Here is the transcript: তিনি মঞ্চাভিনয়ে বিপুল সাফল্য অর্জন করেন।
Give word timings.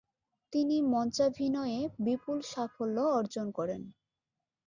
তিনি 0.53 0.75
মঞ্চাভিনয়ে 0.93 1.79
বিপুল 2.05 2.37
সাফল্য 2.51 2.97
অর্জন 3.17 3.47
করেন। 3.51 3.81